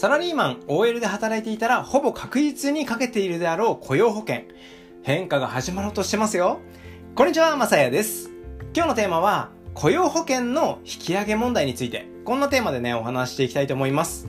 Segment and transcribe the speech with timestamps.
[0.00, 4.44] サラリーマン OL で働いていたらほぼ確実にかけているであろう雇用保険。
[5.02, 6.60] 変化が始まろうとしてますよ。
[7.14, 8.30] こんにちは、まさやです。
[8.74, 14.26] 今日のテーマは雇用保険の引き上げ問題について、こんなテーマでね、お話していきたいと思います。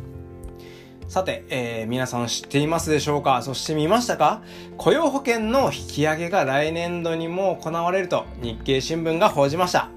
[1.08, 3.42] さて、えー、皆さん知っていますでしょうか？
[3.42, 4.42] そして見ましたか？
[4.78, 9.88] 雇用保険の引き上げが来年度にも行われると日経新聞が報じました。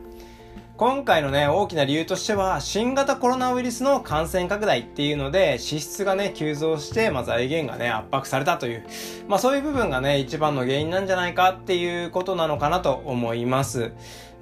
[0.76, 8.84] 今回のね、大きな理由としては、新型コロナウイルスの感染拡大っていうので、支出がね、急増して、まあ財源がね、圧迫されたという、
[9.28, 13.92] まあそういう部分がね、一番の原因なんじゃないかっていうことなのかなと思います。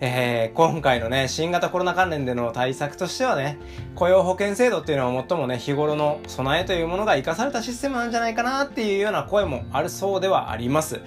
[0.00, 3.58] えー、今回のね、新型コロナ関連での対策としてはね、
[3.94, 11.02] 雇用保険制度っていうのは最もね、日頃の備えというものが活かされたシステムなんじゃないかなっていうような声もあるそうではあります。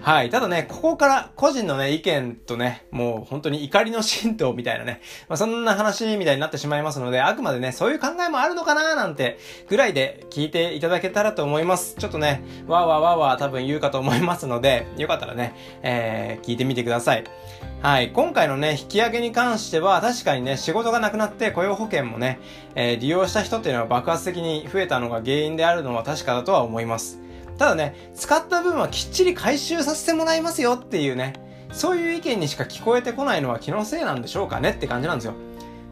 [0.00, 0.30] はい。
[0.30, 11.96] ただね、ここから個人のね、意見とね、もう本当に怒りの神道みたいなね、まあ、そんな話みたいになってしまいますので、あくまでね、そういう考えもあるのかななんてぐらいで聞いていただけたらと思います。
[11.98, 17.24] ちょっとね、わーわーわーわー多分言うかと思いますので、よかったらね、えー、聞いてみてください。
[17.82, 18.10] はい。
[18.12, 22.38] 今回のね、引き上げに関しては、確かにね、仕事がなくなって雇用保険もね、
[22.76, 27.20] えー、利用した人っていうのは爆発的に増えたのが原因であるのは確かだとは思います。
[27.58, 31.34] ただね、使った分はきっちり回収させてもらいますよっていうね、
[31.72, 35.34] そういう意見にしか聞こえてこないのは気のせいなんでしょうかねって感じなんですよ。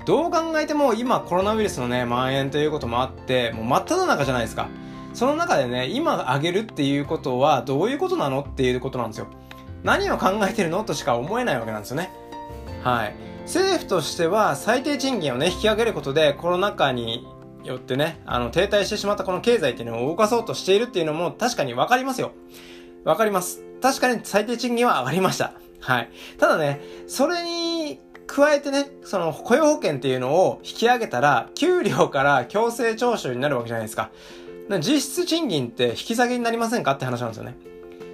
[0.06, 4.68] どう考えても今コロナウイルスのね、蔓延ということもあって、もう真っ只中じゃないですか。
[5.12, 9.26] その中でね、今あげるっていうことはどういうことなのっていうことなんですよ。
[9.82, 12.12] 何を考えてるのとしか思えないわけなんですよね。
[12.84, 13.14] はい。
[13.42, 17.26] 政府としては最低賃金をね、引き上げることでコロナ禍に
[17.64, 22.32] よってね、あの、停滞してしまったこの経済っていうのを動かそうとしているっていうのも確かにわかりますよ。
[23.04, 23.62] わかります。
[23.80, 25.52] 確かに最低賃金は上がりました。
[25.80, 26.10] はい。
[26.38, 34.10] ただね、それに加えてね、その雇用保険っていうのを引き上げたら、給料から強制徴収になるわけじゃないですか。
[34.80, 37.56] 実質賃金って引き下げになりませんかって話なんですよね。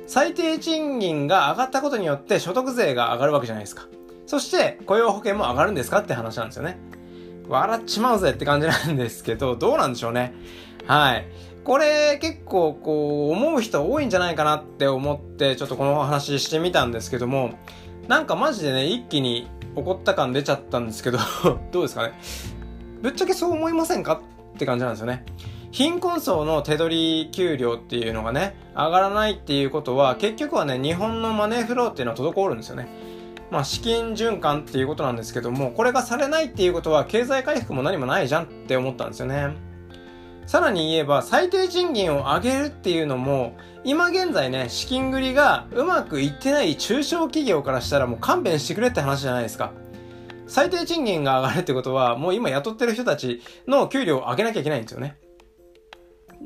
[0.06, 3.87] 最低賃金が上がったことによって所得税が上がるわけじゃないですか。
[4.27, 6.78] そして雇用保険も上がるんですかって話なんですよね。
[7.48, 10.34] 笑っちまうぜって感じなんですけど、どうなんでしょうね。
[10.86, 11.26] はい。
[11.64, 17.58] これ結構こう思う人多いんじゃないかなって思ってちょっとこの話してみたんですけども、
[18.08, 21.19] なんかマジでね、一気に怒った感出ちゃったんですけど
[21.70, 22.14] どうですかね。
[23.00, 24.20] ぶっちゃけそう思いませんか
[24.54, 25.24] って感じなんですよね。
[25.70, 32.88] 貧困層の手取り給料っていうのがね、上がらないっていうことは、結局はね、日本のマネーフローっていうのは滞るんですよね。
[33.53, 39.51] まあ、資金循環っていうことなんですけども、これがされないっていうことは、経済回復も何もないじゃんって思ったんですよね。
[40.47, 43.55] さらに言えば、最低賃金を上げるっていうのも、
[43.85, 49.73] 今現在ね、資金繰りがうまくいってない中小企業からしたらもう勘弁してくれって話じゃないですか。
[50.47, 55.19] 最低賃金が上がるってことは、もう今雇ってる人たちの給料を上げなきゃいけないんですよね。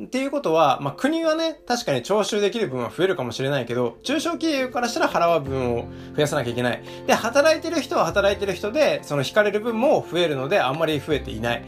[0.05, 6.83] っていうことは、まあ、国はね、確かに徴収できる分は増えるかもしれないけど、中小企業からしたら払う分を増やさなきゃいけない。
[7.07, 11.65] で、働いてる人は働いてる人で、その引かれる分も増えるので、あんまり増えていない。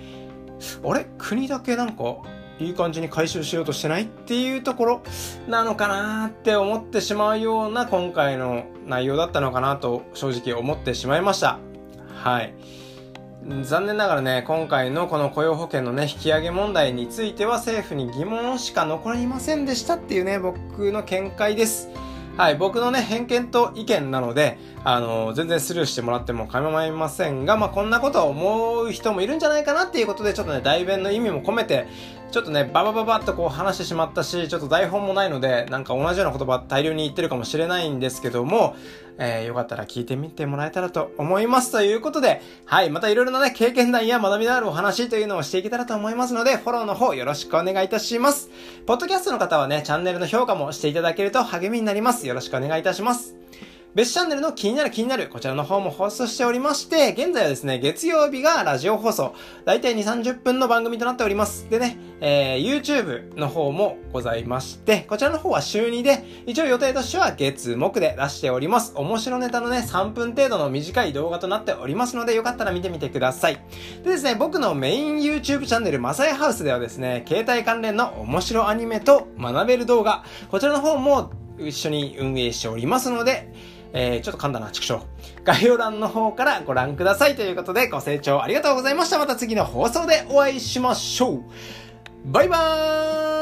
[0.84, 1.06] あれ？
[1.16, 2.16] 国だけなんか、
[2.60, 5.02] いい感じに回収しようとしてないっていうところ？
[5.46, 11.60] なのかなって思ってしまうような今回の内容だったのかなと正直思ってしまいました。
[12.14, 12.52] はい。
[13.62, 21.88] 残念ながらね、今回のこの雇用保険のね、引き上げ問題については政府に疑問しか残りませんでしたっていうね、僕の見解です。
[22.36, 24.58] はい、僕のね、偏見と意見なので、
[24.90, 31.86] あの、全然スルーしてもらっても構いませんが、まあ、こんなことを思う人もいるんじゃないかなっていうことで、ちょっとね、代弁の意味も込めて、
[32.30, 38.76] ちょっとね、ババババッとこう話してしまったし、ちょっと台本もないので、なんか同じような言葉大量に言ってるかもしれないんですけども、
[39.18, 48.48] えー、よかったら聞いてみてもらえたらと思いますということで、はい、またいろいろなね、経験談や学びのあるお話というのをしていけたらと思いますので、フォローの方よろしくお願いいたします。
[48.86, 52.26] ポッドキャストの方はね、チャンネルの評価もしていただけると励みになります。
[52.26, 53.36] よろしくお願いいたします。
[53.94, 61.68] 別チャンネルの気になる気になる、こちらの方も放送しておりまして、現在はですね、月曜日がラジオ放送、だいたい2、30分の番組となっております。
[61.70, 68.92] でね、えー、YouTube の方もございまして、こちらの方は週2で、一応予定としては月、木で出しております。
[68.94, 73.58] 面白ネタのね、3分程度の短い動画となっておりますので、よかったら見てみてください。
[74.04, 83.52] でですね、僕のメイン YouTube チャンネル、マサヤハウスではですね、携帯関連の面白アニメと学べる動画、こちらの方も一緒に運営しておりますので、
[83.92, 85.00] えー、ちょっと噛んだな、畜生。
[85.44, 89.18] 概要欄の方からご覧くださいということで、ご清聴ありがとうございました。
[89.18, 91.42] また次の放送でお会いしましょう。
[92.26, 93.37] バイバーイ